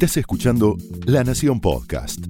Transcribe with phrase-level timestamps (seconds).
[0.00, 0.76] Estás escuchando
[1.06, 2.20] La Nación Podcast.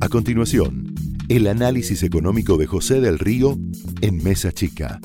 [0.00, 0.92] A continuación,
[1.28, 3.56] el análisis económico de José del Río
[4.00, 4.98] en Mesa Chica.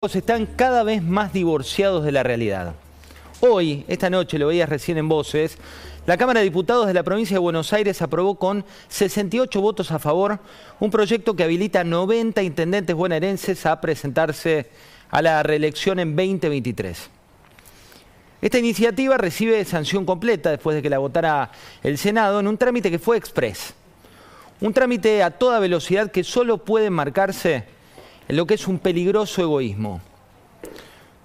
[0.00, 2.74] Están cada vez más divorciados de la realidad.
[3.40, 5.58] Hoy, esta noche, lo veías recién en voces,
[6.06, 9.98] la Cámara de Diputados de la provincia de Buenos Aires aprobó con 68 votos a
[9.98, 10.40] favor
[10.80, 14.70] un proyecto que habilita a 90 intendentes bonaerenses a presentarse
[15.10, 17.10] a la reelección en 2023.
[18.42, 21.50] Esta iniciativa recibe sanción completa después de que la votara
[21.82, 23.74] el Senado en un trámite que fue express.
[24.60, 27.64] Un trámite a toda velocidad que solo puede marcarse
[28.28, 30.00] en lo que es un peligroso egoísmo.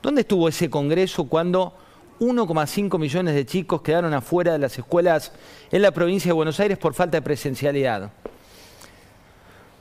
[0.02, 1.74] ¿Dónde estuvo ese Congreso cuando
[2.20, 5.32] 1,5 millones de chicos quedaron afuera de las escuelas
[5.72, 8.12] en la provincia de Buenos Aires por falta de presencialidad?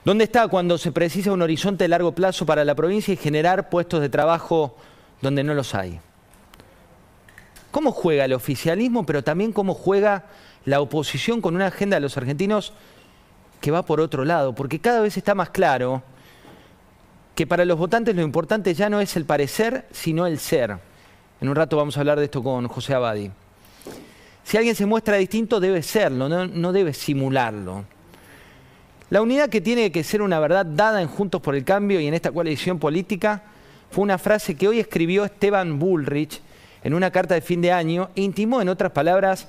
[0.05, 3.69] ¿Dónde está cuando se precisa un horizonte de largo plazo para la provincia y generar
[3.71, 4.77] puestos de trabajo
[5.19, 5.99] donde no los hay?
[7.71, 10.25] ¿Cómo juega el oficialismo, pero también cómo juega
[10.63, 12.71] la oposición con una agenda de los argentinos
[13.61, 14.53] que va por otro lado?
[14.53, 16.03] Porque cada vez está más claro
[17.33, 20.77] que para los votantes lo importante ya no es el parecer, sino el ser.
[21.41, 23.31] En un rato vamos a hablar de esto con José Abadi.
[24.43, 27.85] Si alguien se muestra distinto, debe serlo, no, no debe simularlo.
[29.11, 32.07] La unidad que tiene que ser una verdad dada en Juntos por el Cambio y
[32.07, 33.43] en esta coalición política
[33.91, 36.41] fue una frase que hoy escribió Esteban Bullrich
[36.83, 39.47] en una carta de fin de año e intimó, en otras palabras,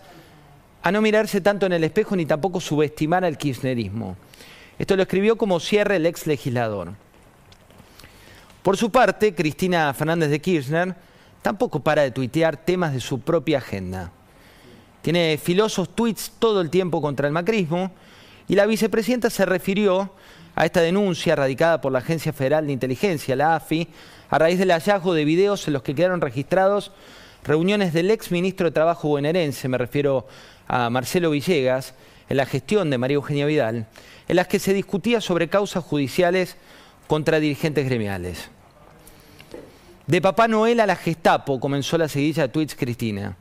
[0.82, 4.16] a no mirarse tanto en el espejo ni tampoco subestimar al kirchnerismo.
[4.78, 6.92] Esto lo escribió como cierre el ex legislador.
[8.62, 10.94] Por su parte, Cristina Fernández de Kirchner
[11.40, 14.12] tampoco para de tuitear temas de su propia agenda.
[15.00, 17.90] Tiene filosos tweets todo el tiempo contra el macrismo
[18.48, 20.12] y la vicepresidenta se refirió
[20.54, 23.88] a esta denuncia radicada por la Agencia Federal de Inteligencia, la AFI,
[24.30, 26.92] a raíz del hallazgo de videos en los que quedaron registrados
[27.44, 30.26] reuniones del ex ministro de Trabajo bonaerense, me refiero
[30.66, 31.94] a Marcelo Villegas,
[32.28, 33.86] en la gestión de María Eugenia Vidal,
[34.26, 36.56] en las que se discutía sobre causas judiciales
[37.06, 38.50] contra dirigentes gremiales.
[40.06, 43.36] De Papá Noel a la Gestapo comenzó la seguidilla de tweets Cristina.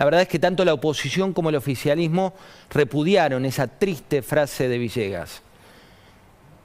[0.00, 2.32] La verdad es que tanto la oposición como el oficialismo
[2.70, 5.42] repudiaron esa triste frase de Villegas.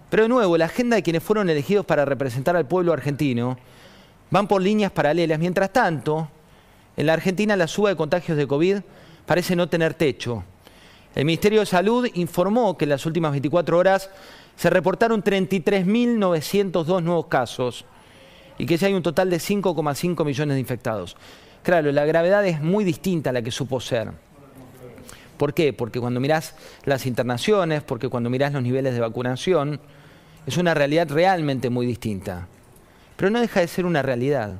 [0.09, 3.57] Pero de nuevo, la agenda de quienes fueron elegidos para representar al pueblo argentino
[4.31, 5.37] van por líneas paralelas.
[5.37, 6.29] Mientras tanto,
[6.95, 8.77] en la Argentina la suba de contagios de COVID
[9.25, 10.45] parece no tener techo.
[11.13, 14.09] El Ministerio de Salud informó que en las últimas 24 horas
[14.55, 17.83] se reportaron 33.902 nuevos casos
[18.57, 21.17] y que ya hay un total de 5,5 millones de infectados.
[21.65, 24.11] Claro, la gravedad es muy distinta a la que supo ser.
[25.35, 25.73] ¿Por qué?
[25.73, 26.53] Porque cuando mirás
[26.83, 29.79] las internaciones, porque cuando mirás los niveles de vacunación,
[30.45, 32.47] es una realidad realmente muy distinta.
[33.17, 34.59] Pero no deja de ser una realidad.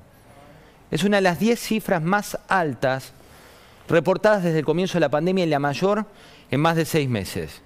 [0.90, 3.14] Es una de las 10 cifras más altas
[3.88, 6.08] reportadas desde el comienzo de la pandemia y la mayor
[6.50, 7.62] en más de seis meses.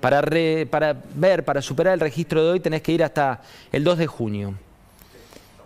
[0.00, 0.20] Para,
[0.68, 4.06] para ver, para superar el registro de hoy tenés que ir hasta el 2 de
[4.08, 4.54] junio.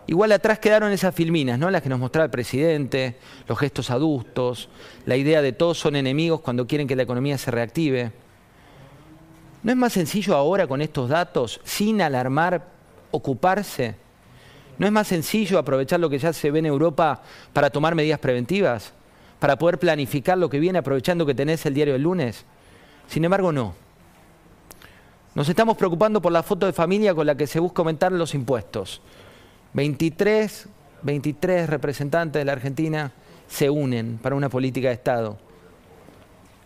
[0.08, 1.68] Igual atrás quedaron esas filminas, ¿no?
[1.68, 3.16] Las que nos mostraba el presidente,
[3.48, 4.68] los gestos adustos,
[5.04, 8.12] la idea de todos son enemigos cuando quieren que la economía se reactive.
[9.64, 12.68] ¿No es más sencillo ahora con estos datos, sin alarmar,
[13.10, 13.96] ocuparse?
[14.78, 18.20] ¿No es más sencillo aprovechar lo que ya se ve en Europa para tomar medidas
[18.20, 18.92] preventivas?
[19.40, 22.44] Para poder planificar lo que viene aprovechando que tenés el diario del lunes?
[23.08, 23.74] Sin embargo, no.
[25.34, 28.34] Nos estamos preocupando por la foto de familia con la que se busca aumentar los
[28.34, 29.00] impuestos
[29.76, 30.69] 23,
[31.03, 33.12] 23 representantes de la Argentina
[33.47, 35.37] se unen para una política de Estado.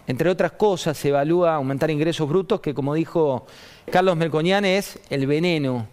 [0.07, 3.47] Entre otras cosas, se evalúa aumentar ingresos brutos, que como dijo
[3.91, 5.89] Carlos Melcoñán es el veneno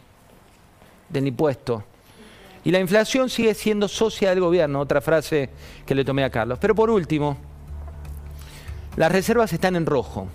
[1.09, 1.83] del impuesto.
[2.63, 5.49] Y la inflación sigue siendo socia del gobierno, otra frase
[5.87, 6.59] que le tomé a Carlos.
[6.61, 7.35] Pero por último,
[8.95, 10.27] las reservas están en rojo.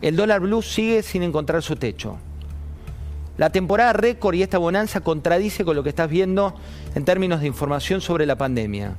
[0.00, 2.16] El dólar blue sigue sin encontrar su techo.
[3.40, 6.54] La temporada récord y esta bonanza contradice con lo que estás viendo
[6.94, 8.96] en términos de información sobre la pandemia.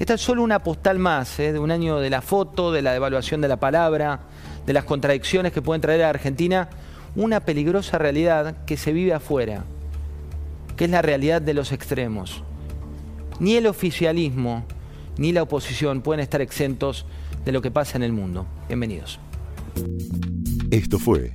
[0.00, 1.52] Esta es solo una postal más ¿eh?
[1.52, 4.22] de un año de la foto, de la devaluación de la palabra,
[4.66, 6.68] de las contradicciones que pueden traer a Argentina
[7.14, 9.62] una peligrosa realidad que se vive afuera,
[10.76, 12.42] que es la realidad de los extremos.
[13.38, 14.64] Ni el oficialismo
[15.16, 17.06] ni la oposición pueden estar exentos
[17.44, 18.46] de lo que pasa en el mundo.
[18.66, 19.20] Bienvenidos.
[20.72, 21.34] Esto fue